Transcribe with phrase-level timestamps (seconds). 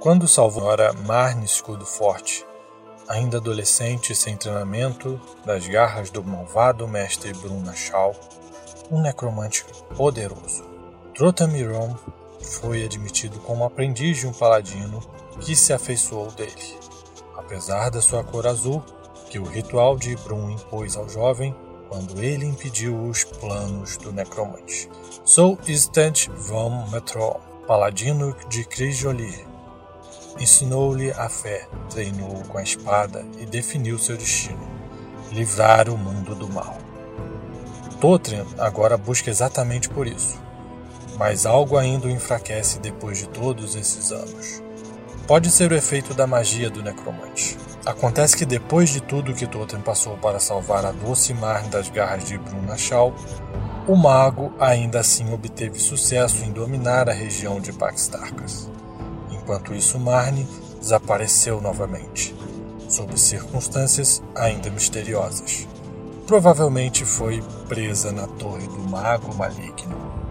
[0.00, 2.46] Quando salvou a senhora Marne Escudo Forte,
[3.08, 8.14] ainda adolescente sem treinamento, das garras do malvado mestre Brunachal,
[8.90, 9.64] um necromante
[9.96, 10.64] poderoso,
[11.14, 11.96] Trotamiron
[12.40, 15.00] foi admitido como aprendiz de um paladino
[15.40, 16.78] que se afeiçoou dele.
[17.36, 18.84] Apesar da sua cor azul,
[19.28, 21.54] que o ritual de Brun impôs ao jovem,
[21.88, 24.88] quando ele impediu os planos do necromante.
[25.24, 29.46] Sou Istant von Metro, paladino de Cris-Jolie.
[30.38, 34.68] Ensinou-lhe a fé, treinou com a espada e definiu seu destino:
[35.32, 36.76] livrar o mundo do mal.
[38.00, 40.38] Totrin agora busca exatamente por isso,
[41.18, 44.62] mas algo ainda o enfraquece depois de todos esses anos.
[45.26, 47.57] Pode ser o efeito da magia do necromante.
[47.88, 52.24] Acontece que depois de tudo que Totem passou para salvar a doce mar das garras
[52.24, 53.14] de Bruna Shaw,
[53.86, 58.68] o mago ainda assim obteve sucesso em dominar a região de Paxtarcas.
[59.30, 60.46] Enquanto isso, Marne
[60.78, 62.36] desapareceu novamente,
[62.90, 65.66] sob circunstâncias ainda misteriosas.
[66.26, 70.27] Provavelmente foi presa na Torre do Mago Maligno.